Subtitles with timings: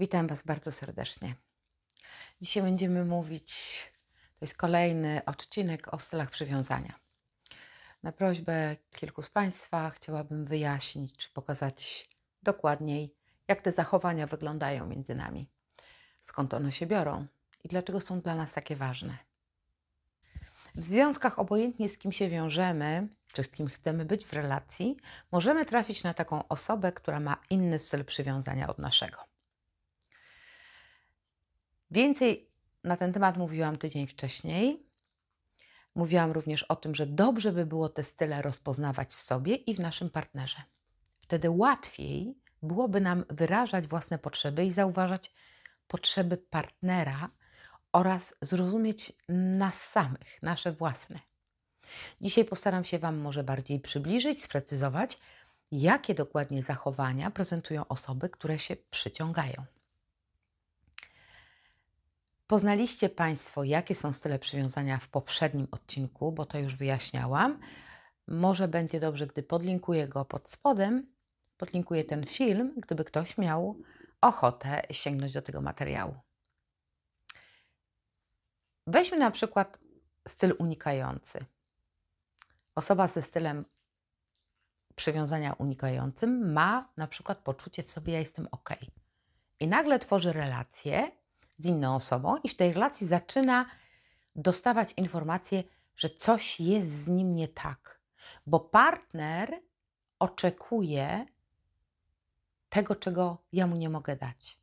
[0.00, 1.34] Witam Was bardzo serdecznie.
[2.40, 3.82] Dzisiaj będziemy mówić,
[4.38, 6.94] to jest kolejny odcinek o stylach przywiązania.
[8.02, 12.08] Na prośbę kilku z Państwa chciałabym wyjaśnić, czy pokazać
[12.42, 13.14] dokładniej,
[13.48, 15.48] jak te zachowania wyglądają między nami,
[16.22, 17.26] skąd one się biorą
[17.64, 19.12] i dlaczego są dla nas takie ważne.
[20.74, 24.96] W związkach, obojętnie z kim się wiążemy, czy z kim chcemy być w relacji,
[25.32, 29.30] możemy trafić na taką osobę, która ma inny styl przywiązania od naszego.
[31.90, 32.50] Więcej
[32.84, 34.86] na ten temat mówiłam tydzień wcześniej.
[35.94, 39.80] Mówiłam również o tym, że dobrze by było te style rozpoznawać w sobie i w
[39.80, 40.62] naszym partnerze.
[41.20, 45.32] Wtedy łatwiej byłoby nam wyrażać własne potrzeby i zauważać
[45.88, 47.30] potrzeby partnera
[47.92, 51.18] oraz zrozumieć nas samych, nasze własne.
[52.20, 55.18] Dzisiaj postaram się Wam może bardziej przybliżyć, sprecyzować,
[55.72, 59.64] jakie dokładnie zachowania prezentują osoby, które się przyciągają.
[62.50, 67.60] Poznaliście Państwo, jakie są style przywiązania w poprzednim odcinku, bo to już wyjaśniałam.
[68.26, 71.06] Może będzie dobrze, gdy podlinkuję go pod spodem.
[71.56, 73.76] Podlinkuję ten film, gdyby ktoś miał
[74.20, 76.14] ochotę sięgnąć do tego materiału.
[78.86, 79.78] Weźmy na przykład
[80.28, 81.44] styl unikający.
[82.74, 83.64] Osoba ze stylem
[84.94, 88.70] przywiązania unikającym ma na przykład poczucie w sobie, ja jestem ok.
[89.60, 91.19] I nagle tworzy relację
[91.60, 93.66] z inną osobą i w tej relacji zaczyna
[94.36, 95.64] dostawać informacje,
[95.96, 98.00] że coś jest z nim nie tak,
[98.46, 99.60] bo partner
[100.18, 101.26] oczekuje
[102.68, 104.58] tego, czego ja mu nie mogę dać.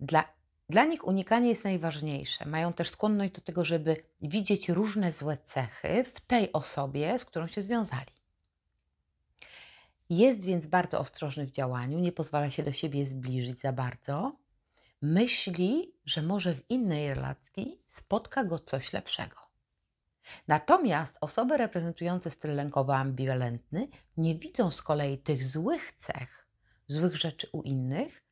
[0.00, 0.24] Dla,
[0.68, 2.46] dla nich unikanie jest najważniejsze.
[2.46, 7.46] Mają też skłonność do tego, żeby widzieć różne złe cechy w tej osobie, z którą
[7.46, 8.12] się związali.
[10.10, 14.36] Jest więc bardzo ostrożny w działaniu, nie pozwala się do siebie zbliżyć za bardzo,
[15.02, 19.36] myśli, że może w innej relacji spotka go coś lepszego.
[20.48, 26.46] Natomiast osoby reprezentujące styl lękowo-ambiwalentny nie widzą z kolei tych złych cech,
[26.86, 28.22] złych rzeczy u innych,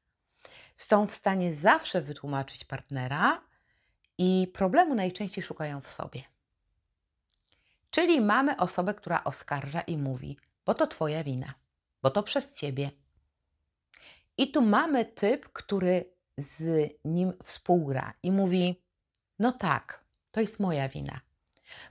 [0.77, 3.45] są w stanie zawsze wytłumaczyć partnera
[4.19, 6.23] i problemu najczęściej szukają w sobie.
[7.91, 10.37] Czyli mamy osobę, która oskarża i mówi,
[10.67, 11.55] bo to Twoja wina,
[12.03, 12.91] bo to przez Ciebie.
[14.37, 18.83] I tu mamy typ, który z nim współgra i mówi:
[19.39, 21.21] No tak, to jest moja wina.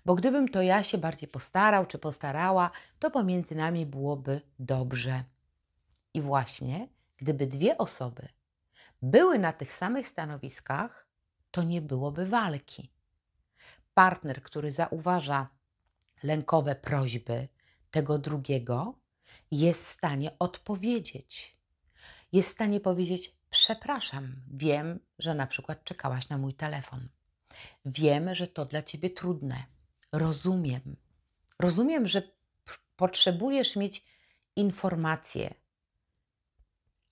[0.06, 5.24] Bo gdybym to ja się bardziej postarał czy postarała, to pomiędzy nami byłoby dobrze.
[6.14, 8.28] I właśnie, gdyby dwie osoby
[9.02, 11.08] były na tych samych stanowiskach,
[11.52, 12.92] to nie byłoby walki.
[13.94, 15.50] Partner, który zauważa
[16.24, 17.48] lękowe prośby
[17.92, 18.96] tego drugiego,
[19.52, 21.58] jest w stanie odpowiedzieć.
[22.32, 27.10] Jest w stanie powiedzieć: Przepraszam, wiem, że na przykład czekałaś na mój telefon.
[27.86, 29.64] Wiem, że to dla ciebie trudne.
[30.12, 30.96] Rozumiem.
[31.60, 32.22] Rozumiem, że
[32.96, 34.06] potrzebujesz mieć
[34.56, 35.54] informacje,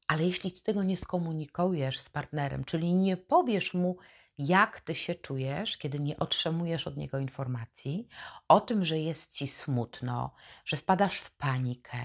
[0.08, 3.98] ale jeśli ty tego nie skomunikujesz z partnerem, czyli nie powiesz mu,
[4.38, 8.08] jak ty się czujesz, kiedy nie otrzymujesz od niego informacji
[8.48, 10.34] o tym, że jest ci smutno,
[10.66, 11.98] że wpadasz w panikę,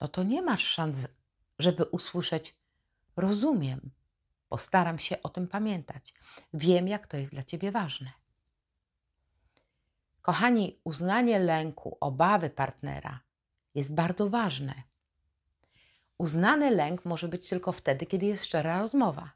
[0.00, 1.06] no to nie masz szans,
[1.58, 2.59] żeby usłyszeć:
[3.16, 3.90] Rozumiem,
[4.48, 6.14] postaram się o tym pamiętać.
[6.54, 8.10] Wiem, jak to jest dla ciebie ważne.
[10.22, 13.20] Kochani, uznanie lęku, obawy partnera
[13.74, 14.74] jest bardzo ważne.
[16.18, 19.30] Uznany lęk może być tylko wtedy, kiedy jest szczera rozmowa.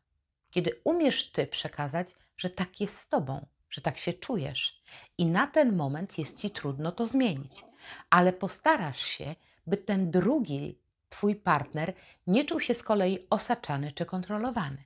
[0.50, 4.82] Kiedy umiesz ty przekazać, że tak jest z tobą, że tak się czujesz
[5.18, 7.64] i na ten moment jest ci trudno to zmienić,
[8.10, 9.34] ale postarasz się,
[9.66, 10.78] by ten drugi
[11.14, 11.92] Twój partner
[12.26, 14.84] nie czuł się z kolei osaczany czy kontrolowany.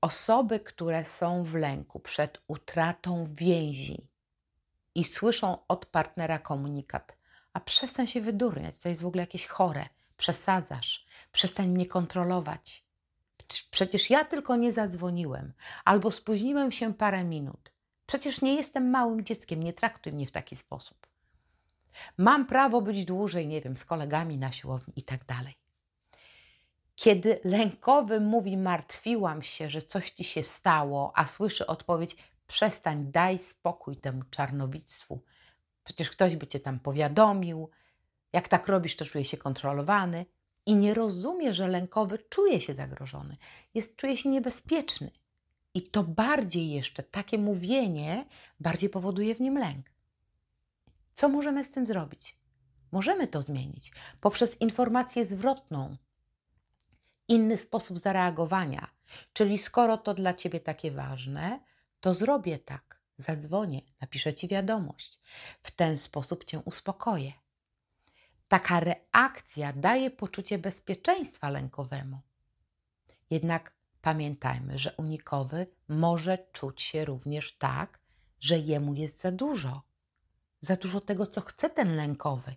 [0.00, 4.08] Osoby, które są w lęku przed utratą więzi
[4.94, 7.16] i słyszą od partnera komunikat,
[7.52, 12.84] a przestań się wydurniać, to jest w ogóle jakieś chore, przesadzasz, przestań mnie kontrolować.
[13.70, 15.52] Przecież ja tylko nie zadzwoniłem,
[15.84, 17.72] albo spóźniłem się parę minut.
[18.06, 21.07] Przecież nie jestem małym dzieckiem, nie traktuj mnie w taki sposób.
[22.18, 25.54] Mam prawo być dłużej, nie wiem, z kolegami na siłowni i tak dalej.
[26.94, 33.38] Kiedy lękowy mówi: Martwiłam się, że coś ci się stało, a słyszy odpowiedź: Przestań, daj
[33.38, 35.22] spokój temu czarnowictwu.
[35.84, 37.70] Przecież ktoś by cię tam powiadomił.
[38.32, 40.26] Jak tak robisz, to czuje się kontrolowany
[40.66, 43.36] i nie rozumie, że lękowy czuje się zagrożony,
[43.74, 45.10] jest, czuje się niebezpieczny.
[45.74, 48.26] I to bardziej jeszcze, takie mówienie
[48.60, 49.90] bardziej powoduje w nim lęk.
[51.18, 52.36] Co możemy z tym zrobić?
[52.92, 55.96] Możemy to zmienić poprzez informację zwrotną,
[57.28, 58.90] inny sposób zareagowania.
[59.32, 61.60] Czyli skoro to dla ciebie takie ważne,
[62.00, 65.20] to zrobię tak, zadzwonię, napiszę ci wiadomość.
[65.62, 67.32] W ten sposób cię uspokoję.
[68.48, 72.20] Taka reakcja daje poczucie bezpieczeństwa lękowemu.
[73.30, 73.72] Jednak
[74.02, 78.00] pamiętajmy, że unikowy może czuć się również tak,
[78.40, 79.87] że jemu jest za dużo.
[80.60, 82.54] Za dużo tego, co chce ten lękowy.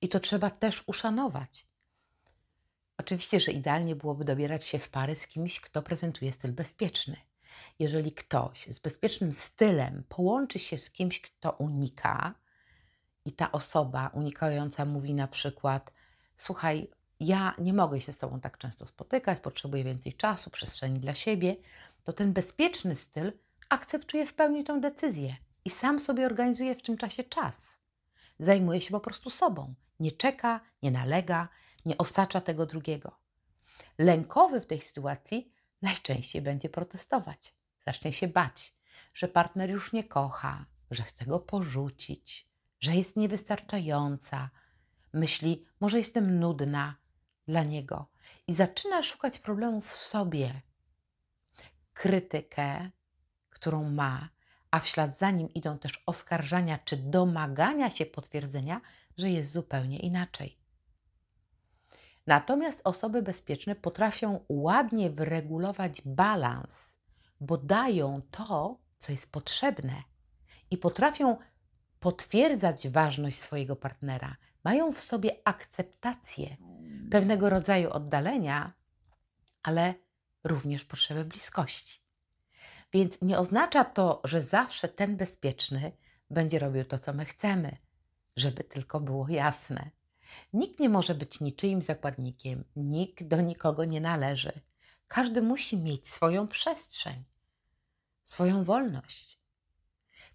[0.00, 1.66] I to trzeba też uszanować.
[2.98, 7.16] Oczywiście, że idealnie byłoby dobierać się w pary z kimś, kto prezentuje styl bezpieczny.
[7.78, 12.34] Jeżeli ktoś z bezpiecznym stylem połączy się z kimś, kto unika,
[13.24, 15.92] i ta osoba unikająca mówi na przykład:
[16.36, 16.88] Słuchaj,
[17.20, 21.56] ja nie mogę się z Tobą tak często spotykać, potrzebuję więcej czasu, przestrzeni dla siebie,
[22.04, 23.32] to ten bezpieczny styl
[23.68, 27.78] akceptuje w pełni tą decyzję i sam sobie organizuje w tym czasie czas.
[28.38, 31.48] Zajmuje się po prostu sobą, nie czeka, nie nalega,
[31.84, 33.18] nie osacza tego drugiego.
[33.98, 38.74] Lękowy w tej sytuacji najczęściej będzie protestować, zacznie się bać,
[39.14, 42.48] że partner już nie kocha, że chce go porzucić,
[42.80, 44.50] że jest niewystarczająca.
[45.12, 46.96] Myśli, może jestem nudna
[47.48, 48.06] dla niego
[48.46, 50.62] i zaczyna szukać problemów w sobie.
[51.92, 52.90] Krytykę,
[53.50, 54.28] którą ma,
[54.72, 58.80] a w ślad za nim idą też oskarżania czy domagania się potwierdzenia,
[59.18, 60.58] że jest zupełnie inaczej.
[62.26, 66.96] Natomiast osoby bezpieczne potrafią ładnie wyregulować balans,
[67.40, 70.02] bo dają to, co jest potrzebne
[70.70, 71.36] i potrafią
[72.00, 76.56] potwierdzać ważność swojego partnera, mają w sobie akceptację
[77.10, 78.72] pewnego rodzaju oddalenia,
[79.62, 79.94] ale
[80.44, 82.01] również potrzebę bliskości.
[82.92, 85.92] Więc nie oznacza to, że zawsze ten bezpieczny
[86.30, 87.76] będzie robił to, co my chcemy,
[88.36, 89.90] żeby tylko było jasne.
[90.52, 94.52] Nikt nie może być niczyim zakładnikiem, nikt do nikogo nie należy.
[95.08, 97.24] Każdy musi mieć swoją przestrzeń,
[98.24, 99.40] swoją wolność,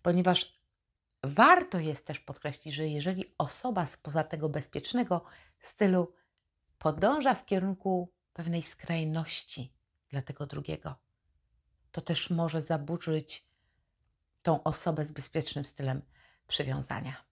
[0.02, 0.62] ponieważ
[1.24, 5.24] warto jest też podkreślić, że jeżeli osoba spoza tego bezpiecznego
[5.60, 6.14] stylu
[6.78, 9.74] podąża w kierunku pewnej skrajności
[10.10, 10.96] dla tego drugiego,
[11.98, 13.48] to też może zaburzyć
[14.44, 16.02] tą osobę z bezpiecznym stylem
[16.48, 17.26] przywiązania.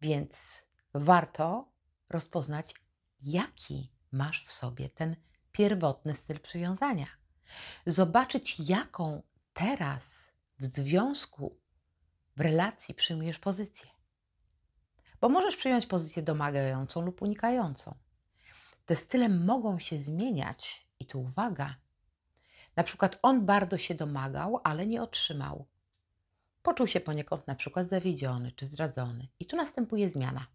[0.00, 0.62] Więc
[0.94, 1.72] warto
[2.10, 2.74] rozpoznać,
[3.22, 5.16] jaki masz w sobie ten
[5.52, 7.06] pierwotny styl przywiązania.
[7.86, 9.22] Zobaczyć, jaką
[9.52, 11.60] teraz w związku,
[12.36, 13.90] w relacji przyjmujesz pozycję.
[15.20, 17.94] Bo możesz przyjąć pozycję domagającą lub unikającą.
[18.84, 21.76] Te style mogą się zmieniać, i tu uwaga.
[22.76, 25.66] Na przykład on bardzo się domagał, ale nie otrzymał.
[26.62, 30.46] Poczuł się poniekąd na przykład zawiedziony czy zdradzony, i tu następuje zmiana.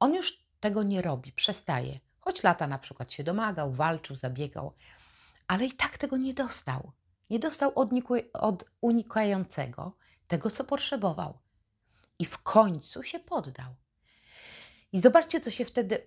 [0.00, 2.00] On już tego nie robi, przestaje.
[2.20, 4.72] Choć lata na przykład się domagał, walczył, zabiegał,
[5.46, 6.92] ale i tak tego nie dostał.
[7.30, 7.90] Nie dostał od,
[8.32, 9.92] od unikającego
[10.28, 11.38] tego, co potrzebował.
[12.18, 13.74] I w końcu się poddał.
[14.92, 16.02] I zobaczcie, co się wtedy y,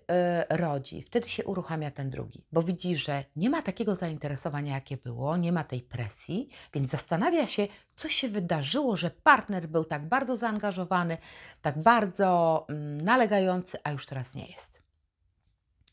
[0.50, 1.02] rodzi.
[1.02, 5.52] Wtedy się uruchamia ten drugi, bo widzi, że nie ma takiego zainteresowania, jakie było, nie
[5.52, 11.18] ma tej presji, więc zastanawia się, co się wydarzyło, że partner był tak bardzo zaangażowany,
[11.62, 14.82] tak bardzo mm, nalegający, a już teraz nie jest.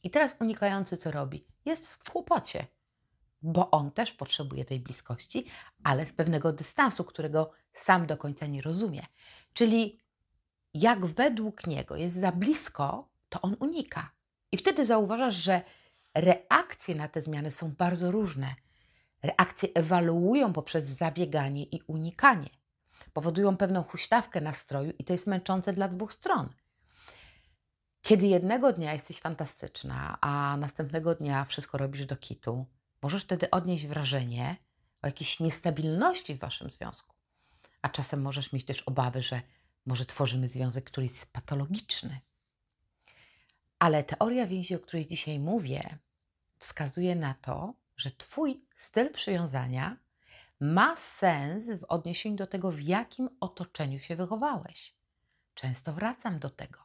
[0.03, 1.46] I teraz unikający co robi?
[1.65, 2.65] Jest w kłopocie,
[3.41, 5.46] bo on też potrzebuje tej bliskości,
[5.84, 9.01] ale z pewnego dystansu, którego sam do końca nie rozumie.
[9.53, 10.00] Czyli
[10.74, 14.12] jak według niego jest za blisko, to on unika.
[14.52, 15.62] I wtedy zauważasz, że
[16.16, 18.56] reakcje na te zmiany są bardzo różne.
[19.24, 22.50] Reakcje ewaluują poprzez zabieganie i unikanie.
[23.14, 26.50] Powodują pewną huśtawkę nastroju i to jest męczące dla dwóch stron.
[28.02, 32.66] Kiedy jednego dnia jesteś fantastyczna, a następnego dnia wszystko robisz do kitu,
[33.02, 34.56] możesz wtedy odnieść wrażenie
[35.02, 37.16] o jakiejś niestabilności w waszym związku.
[37.82, 39.42] A czasem możesz mieć też obawy, że
[39.89, 42.19] może tworzymy związek, który jest patologiczny.
[43.79, 45.98] Ale teoria więzi, o której dzisiaj mówię,
[46.60, 49.98] wskazuje na to, że Twój styl przywiązania
[50.60, 54.93] ma sens w odniesieniu do tego, w jakim otoczeniu się wychowałeś.
[55.53, 56.79] Często wracam do tego.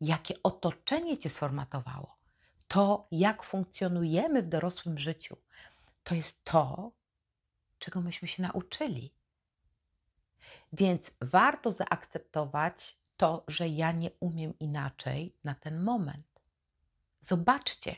[0.00, 2.20] Jakie otoczenie Cię sformatowało?
[2.70, 5.36] to, jak funkcjonujemy w dorosłym życiu,
[6.04, 6.92] to jest to,
[7.78, 9.14] czego myśmy się nauczyli.
[10.72, 16.26] Więc warto zaakceptować to, że ja nie umiem inaczej na ten moment.
[17.20, 17.96] Zobaczcie,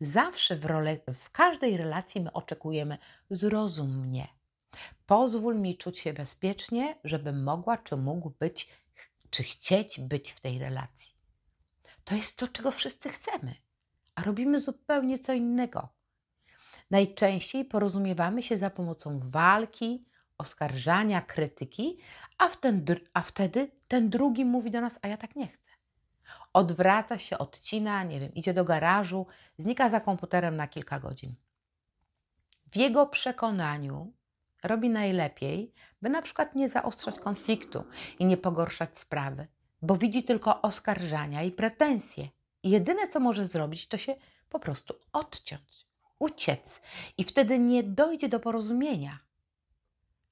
[0.00, 2.98] zawsze w, role, w każdej relacji my oczekujemy
[3.30, 4.28] zrozum mnie.
[5.06, 8.68] Pozwól mi czuć się bezpiecznie, żebym mogła czy mógł być,
[9.30, 11.14] czy chcieć być w tej relacji.
[12.04, 13.54] To jest to, czego wszyscy chcemy,
[14.14, 15.88] a robimy zupełnie co innego.
[16.90, 20.04] Najczęściej porozumiewamy się za pomocą walki,
[20.38, 21.98] oskarżania, krytyki,
[22.38, 25.70] a, ten, a wtedy ten drugi mówi do nas, a ja tak nie chcę.
[26.52, 29.26] Odwraca się, odcina, nie wiem, idzie do garażu,
[29.58, 31.34] znika za komputerem na kilka godzin.
[32.66, 34.12] W jego przekonaniu
[34.62, 35.72] robi najlepiej,
[36.02, 37.84] by na przykład nie zaostrzać konfliktu
[38.18, 39.46] i nie pogorszać sprawy,
[39.82, 42.28] bo widzi tylko oskarżania i pretensje.
[42.62, 44.16] I jedyne, co może zrobić, to się
[44.48, 45.86] po prostu odciąć,
[46.18, 46.80] uciec
[47.18, 49.23] i wtedy nie dojdzie do porozumienia.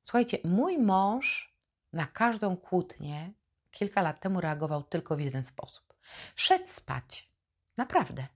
[0.03, 1.57] Słuchajcie, mój mąż
[1.93, 3.33] na każdą kłótnię
[3.71, 5.95] kilka lat temu reagował tylko w jeden sposób.
[6.37, 7.33] Szedł spać.
[7.77, 8.27] Naprawdę.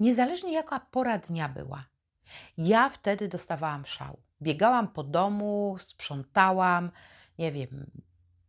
[0.00, 1.84] Niezależnie jaka pora dnia była.
[2.58, 4.22] Ja wtedy dostawałam szał.
[4.42, 6.90] Biegałam po domu, sprzątałam,
[7.38, 7.90] nie wiem,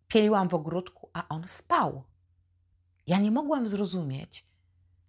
[0.08, 2.04] pieliłam w ogródku, a on spał.
[3.08, 4.48] Ja nie mogłam zrozumieć,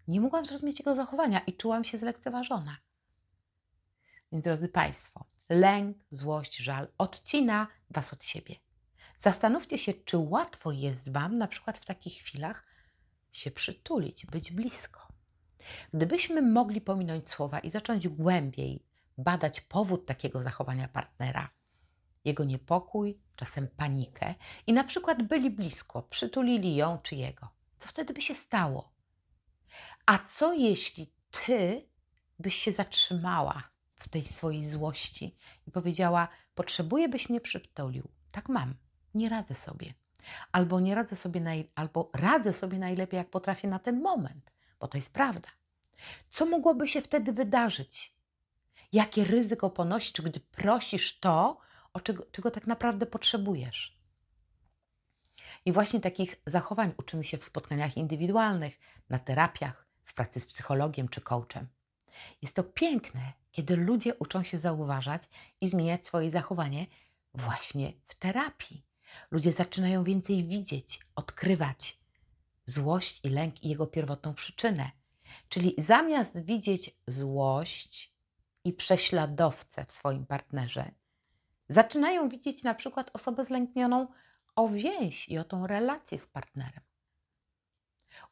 [0.09, 2.77] nie mogłam zrozumieć jego zachowania i czułam się zlekceważona.
[4.33, 8.55] Więc drodzy Państwo, lęk, złość, żal odcina Was od siebie.
[9.19, 12.67] Zastanówcie się, czy łatwo jest Wam na przykład w takich chwilach
[13.33, 15.09] się przytulić, być blisko.
[15.95, 18.87] Gdybyśmy mogli pominąć słowa i zacząć głębiej
[19.19, 21.51] badać powód takiego zachowania partnera,
[22.25, 24.35] jego niepokój, czasem panikę
[24.67, 27.49] i na przykład byli blisko, przytulili ją czy jego,
[27.79, 28.93] co wtedy by się stało?
[30.07, 31.89] A co jeśli ty
[32.39, 33.74] byś się zatrzymała
[34.05, 38.09] w tej swojej złości i powiedziała: Potrzebuję, byś mnie przytulił.
[38.33, 38.75] Tak mam,
[39.15, 39.95] nie radzę sobie.
[40.53, 41.71] Albo nie radzę sobie, naj...
[41.75, 45.49] albo radzę sobie najlepiej, jak potrafię na ten moment, bo to jest prawda.
[46.31, 48.15] Co mogłoby się wtedy wydarzyć?
[48.93, 51.59] Jakie ryzyko ponosisz, gdy prosisz to,
[51.93, 53.99] o czego, czego tak naprawdę potrzebujesz?
[55.65, 61.09] I właśnie takich zachowań uczymy się w spotkaniach indywidualnych, na terapiach, w pracy z psychologiem
[61.09, 61.69] czy coachem.
[62.43, 65.23] Jest to piękne, kiedy ludzie uczą się zauważać
[65.61, 66.87] i zmieniać swoje zachowanie
[67.35, 68.83] właśnie w terapii.
[69.31, 71.99] Ludzie zaczynają więcej widzieć, odkrywać
[72.67, 74.91] złość i lęk i jego pierwotną przyczynę.
[75.49, 78.15] Czyli zamiast widzieć złość
[78.65, 80.91] i prześladowcę w swoim partnerze,
[81.69, 84.09] zaczynają widzieć na przykład osobę zlęknioną
[84.57, 86.83] o więź i o tą relację z partnerem.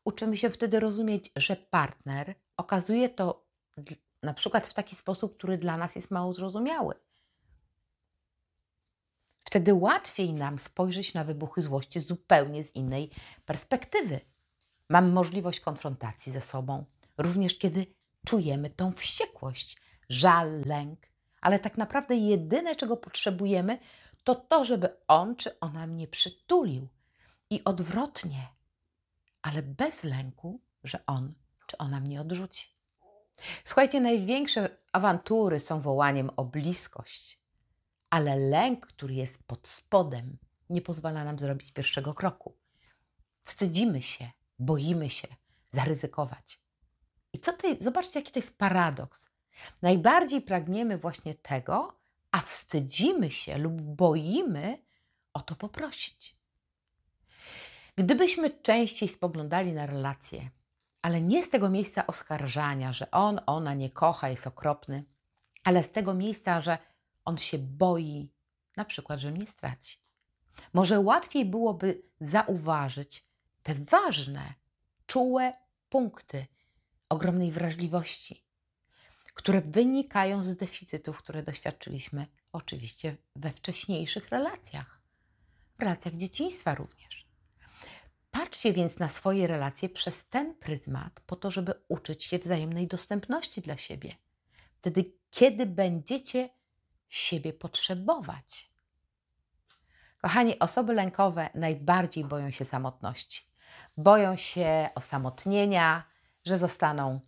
[0.05, 3.47] Uczymy się wtedy rozumieć, że partner okazuje to
[4.23, 6.95] na przykład w taki sposób, który dla nas jest mało zrozumiały.
[9.45, 13.11] Wtedy łatwiej nam spojrzeć na wybuchy złości zupełnie z innej
[13.45, 14.21] perspektywy.
[14.89, 16.85] Mamy możliwość konfrontacji ze sobą,
[17.19, 17.87] również kiedy
[18.27, 19.77] czujemy tą wściekłość,
[20.09, 21.07] żal, lęk,
[21.41, 23.79] ale tak naprawdę jedyne, czego potrzebujemy,
[24.25, 26.89] to to, żeby on czy ona mnie przytulił.
[27.51, 28.49] I odwrotnie,
[29.43, 31.35] ale bez lęku, że on
[31.67, 32.82] czy ona mnie odrzuci.
[33.65, 37.41] Słuchajcie, największe awantury są wołaniem o bliskość,
[38.11, 40.39] ale lęk, który jest pod spodem,
[40.71, 42.57] nie pozwala nam zrobić pierwszego kroku.
[43.43, 45.29] Wstydzimy się, boimy się
[45.71, 46.61] zaryzykować.
[47.33, 49.31] I co ty, zobaczcie, jaki to jest paradoks.
[49.83, 54.79] Najbardziej pragniemy właśnie tego, a wstydzimy się lub boimy
[55.33, 56.37] o to poprosić.
[57.97, 60.51] Gdybyśmy częściej spoglądali na relacje,
[61.03, 65.05] ale nie z tego miejsca oskarżania, że on, ona nie kocha, jest okropny,
[65.65, 66.79] ale z tego miejsca, że
[67.25, 68.33] on się boi,
[68.77, 69.99] na przykład, że mnie straci.
[70.73, 73.27] Może łatwiej byłoby zauważyć
[73.63, 74.55] te ważne,
[75.07, 75.53] czułe
[75.89, 76.47] punkty
[77.09, 78.45] ogromnej wrażliwości,
[79.35, 85.03] które wynikają z deficytów, które doświadczyliśmy oczywiście we wcześniejszych relacjach,
[85.79, 87.22] w relacjach dzieciństwa również.
[88.33, 93.61] Patrzcie więc na swoje relacje przez ten pryzmat, po to, żeby uczyć się wzajemnej dostępności
[93.61, 94.15] dla siebie.
[94.79, 96.49] Wtedy, kiedy będziecie
[97.09, 98.73] siebie potrzebować.
[100.23, 103.43] Kochani, osoby lękowe najbardziej boją się samotności.
[103.97, 106.05] Boją się osamotnienia,
[106.45, 107.21] że zostaną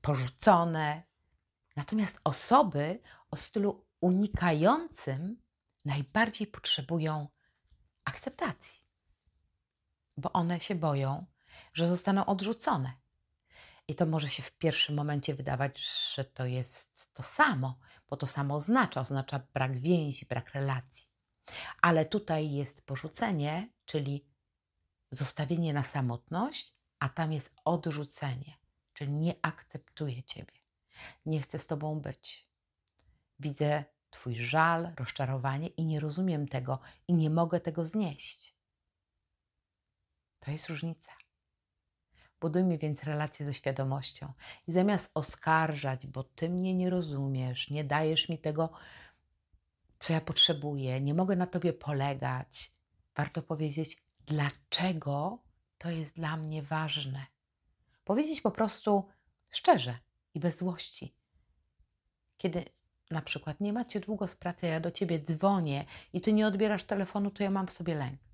[0.00, 1.02] porzucone.
[1.76, 5.42] Natomiast osoby o stylu unikającym
[5.84, 7.28] najbardziej potrzebują
[8.04, 8.81] akceptacji,
[10.16, 11.26] bo one się boją,
[11.72, 12.92] że zostaną odrzucone.
[13.88, 15.78] I to może się w pierwszym momencie wydawać,
[16.14, 17.78] że to jest to samo,
[18.08, 21.08] bo to samo oznacza, oznacza brak więzi, brak relacji.
[21.80, 24.26] Ale tutaj jest porzucenie, czyli
[25.10, 28.56] zostawienie na samotność, a tam jest odrzucenie,
[28.92, 30.54] czyli nie akceptuję Ciebie,
[31.26, 32.48] nie chcę z Tobą być.
[33.38, 36.78] Widzę Twój żal, rozczarowanie i nie rozumiem tego
[37.08, 38.56] i nie mogę tego znieść.
[40.42, 41.12] To jest różnica.
[42.40, 44.32] Budujmy więc relacje ze świadomością
[44.68, 48.70] i zamiast oskarżać, bo Ty mnie nie rozumiesz, nie dajesz mi tego,
[49.98, 52.72] co ja potrzebuję, nie mogę na Tobie polegać,
[53.16, 55.38] warto powiedzieć, dlaczego
[55.78, 57.26] to jest dla mnie ważne.
[58.04, 59.08] Powiedzieć po prostu
[59.50, 59.98] szczerze
[60.34, 61.14] i bez złości.
[62.36, 62.64] Kiedy
[63.10, 66.84] na przykład nie macie długo z pracy, ja do ciebie dzwonię i ty nie odbierasz
[66.84, 68.31] telefonu, to ja mam w sobie lęk.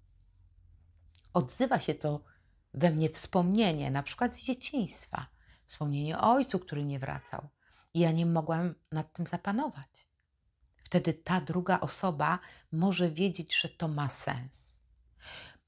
[1.39, 2.21] Odzywa się to
[2.75, 5.27] we mnie wspomnienie, na przykład z dzieciństwa,
[5.67, 7.49] wspomnienie o ojcu, który nie wracał.
[7.95, 10.09] I ja nie mogłam nad tym zapanować.
[10.77, 12.39] Wtedy ta druga osoba
[12.73, 14.77] może wiedzieć, że to ma sens.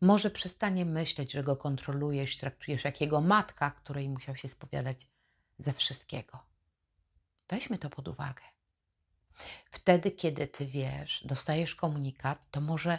[0.01, 5.09] Może przestanie myśleć, że go kontrolujesz, traktujesz jak jego matka, której musiał się spowiadać
[5.59, 6.39] ze wszystkiego.
[7.49, 8.43] Weźmy to pod uwagę.
[9.71, 12.99] Wtedy, kiedy ty wiesz, dostajesz komunikat, to może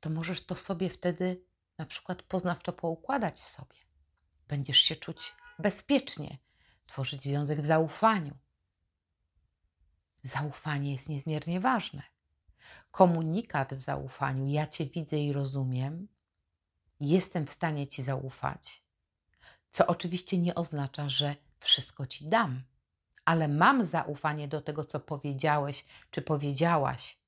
[0.00, 1.49] to możesz to sobie wtedy
[1.80, 3.76] na przykład poznawczo poukładać w sobie.
[4.48, 6.38] Będziesz się czuć bezpiecznie,
[6.86, 8.36] tworzyć związek w zaufaniu.
[10.22, 12.02] Zaufanie jest niezmiernie ważne.
[12.90, 16.08] Komunikat w zaufaniu, ja Cię widzę i rozumiem,
[17.00, 18.82] jestem w stanie Ci zaufać,
[19.70, 22.62] co oczywiście nie oznacza, że wszystko Ci dam
[23.24, 27.18] ale mam zaufanie do tego, co powiedziałeś czy powiedziałaś,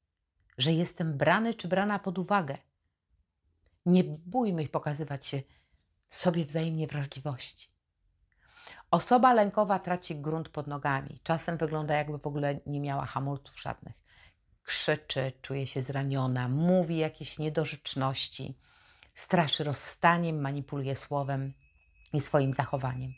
[0.59, 2.59] że jestem brany czy brana pod uwagę.
[3.87, 5.43] Nie bójmy pokazywać się
[6.09, 7.69] sobie wzajemnie wrażliwości.
[8.91, 11.21] Osoba lękowa traci grunt pod nogami.
[11.23, 13.95] Czasem wygląda, jakby w ogóle nie miała hamulców żadnych.
[14.62, 18.59] Krzyczy, czuje się zraniona, mówi jakieś niedorzeczności,
[19.14, 21.53] straszy rozstaniem, manipuluje słowem
[22.12, 23.12] i swoim zachowaniem.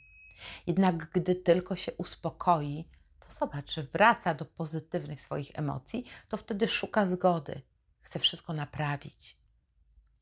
[0.67, 2.85] Jednak gdy tylko się uspokoi,
[3.21, 7.63] to zobacz, że wraca do pozytywnych swoich emocji, to wtedy szuka zgody,
[8.01, 9.44] chce wszystko naprawić.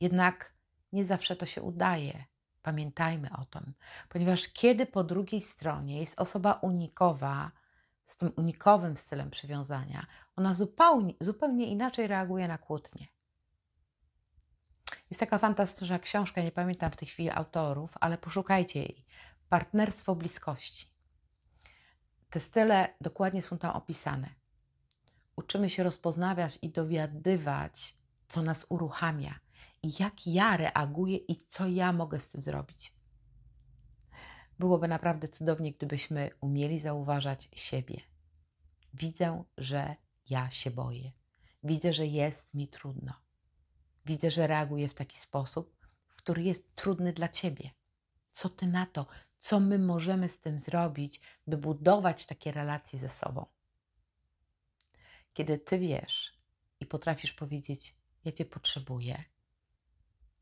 [0.03, 0.53] Jednak
[0.93, 2.25] nie zawsze to się udaje.
[2.63, 3.75] Pamiętajmy o tym,
[4.09, 7.51] ponieważ kiedy po drugiej stronie jest osoba unikowa,
[8.07, 13.07] z tym unikowym stylem przywiązania, ona zupełnie, zupełnie inaczej reaguje na kłótnie.
[15.11, 19.05] Jest taka fantastyczna książka, nie pamiętam w tej chwili autorów, ale poszukajcie jej
[19.49, 20.87] partnerstwo bliskości.
[22.31, 24.29] Te style dokładnie są tam opisane.
[25.37, 27.97] Uczymy się rozpoznawać i dowiadywać,
[28.29, 29.35] co nas uruchamia
[29.83, 32.93] jak ja reaguję i co ja mogę z tym zrobić.
[34.59, 38.01] Byłoby naprawdę cudownie, gdybyśmy umieli zauważać siebie.
[38.95, 39.97] Widzę, że
[40.31, 41.13] ja się boję.
[41.65, 43.13] Widzę, że jest mi trudno.
[44.07, 45.77] Widzę, że reaguję w taki sposób,
[46.17, 47.71] który jest trudny dla ciebie.
[48.31, 49.07] Co ty na to?
[49.43, 53.47] co my możemy z tym zrobić, by budować takie relacje ze sobą.
[55.33, 56.39] Kiedy ty wiesz
[56.81, 57.95] i potrafisz powiedzieć,
[58.25, 59.25] ja cię potrzebuję,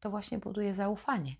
[0.00, 1.34] to właśnie buduje zaufanie.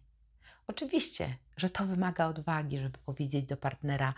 [0.66, 4.14] Oczywiście, że to wymaga odwagi, żeby powiedzieć do partnera,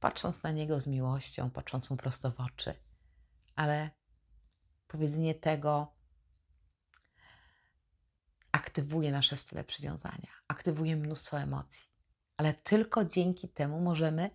[0.00, 2.74] patrząc na niego z miłością, patrząc mu prosto w oczy,
[3.56, 3.90] ale
[4.86, 5.94] powiedzenie tego
[8.52, 11.94] aktywuje nasze style przywiązania, aktywuje mnóstwo emocji
[12.36, 14.30] ale tylko dzięki temu możemy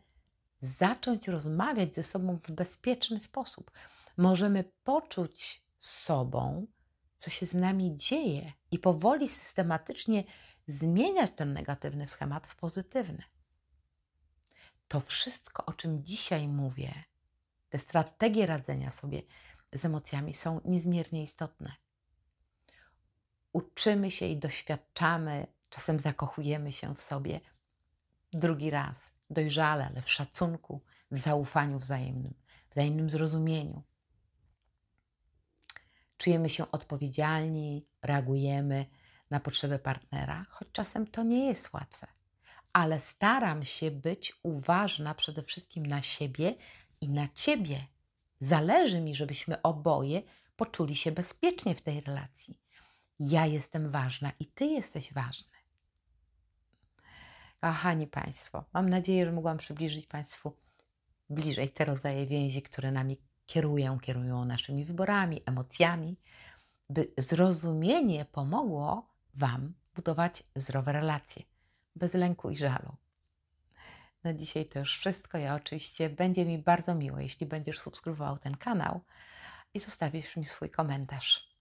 [0.61, 3.71] zacząć rozmawiać ze sobą w bezpieczny sposób.
[4.17, 6.67] Możemy poczuć sobą,
[7.19, 10.23] co się z nami dzieje i powoli systematycznie
[10.67, 13.23] zmieniać ten negatywny schemat w pozytywny.
[14.87, 16.93] To wszystko, o czym dzisiaj mówię,
[17.69, 19.21] te strategie radzenia sobie
[19.73, 21.71] z emocjami są niezmiernie istotne.
[23.53, 27.39] Uczymy się i doświadczamy, czasem zakochujemy się w sobie,
[28.33, 32.33] drugi raz, dojrzale, ale w szacunku, w zaufaniu wzajemnym,
[32.71, 33.83] wzajemnym zrozumieniu.
[36.19, 38.85] Czujemy się odpowiedzialni, reagujemy
[39.29, 42.07] na potrzeby partnera, choć czasem to nie jest łatwe.
[42.73, 46.55] Ale staram się być uważna przede wszystkim na siebie
[47.01, 47.79] i na ciebie.
[48.39, 50.21] Zależy mi, żebyśmy oboje
[50.55, 52.59] poczuli się bezpiecznie w tej relacji.
[53.19, 55.57] Ja jestem ważna i ty jesteś ważny.
[57.61, 60.57] Kochani Państwo, mam nadzieję, że mogłam przybliżyć Państwu
[61.29, 63.17] bliżej te rodzaje więzi, które nami
[63.49, 66.17] kierują, kierują naszymi wyborami, emocjami,
[66.89, 71.43] by zrozumienie pomogło Wam budować zdrowe relacje,
[71.95, 72.95] bez lęku i żalu.
[74.23, 75.37] Na dzisiaj to już wszystko.
[75.37, 79.01] Ja oczywiście będzie mi bardzo miło, jeśli będziesz subskrybował ten kanał
[79.73, 81.55] i zostawisz mi swój komentarz.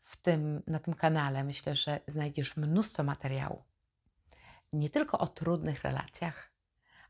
[0.00, 3.62] W tym, na tym kanale myślę, że znajdziesz mnóstwo materiału.
[4.72, 6.53] Nie tylko o trudnych relacjach,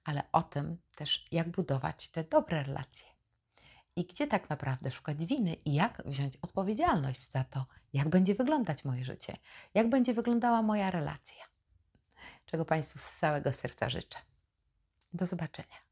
[0.04, 3.06] ale o tym też, jak budować te dobre relacje.
[3.96, 8.84] I gdzie tak naprawdę szukać winy i jak wziąć odpowiedzialność za to, jak będzie wyglądać
[8.84, 9.36] moje życie,
[9.74, 11.44] jak będzie wyglądała moja relacja.
[12.46, 14.18] Czego Państwu z całego serca życzę.
[15.12, 15.83] Do zobaczenia.